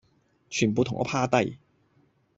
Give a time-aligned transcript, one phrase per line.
[0.49, 1.59] 全部同我趴低